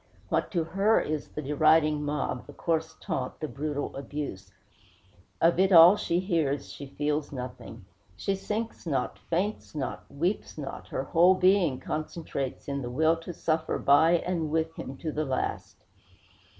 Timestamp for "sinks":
8.33-8.87